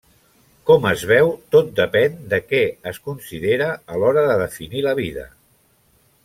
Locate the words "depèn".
1.79-2.15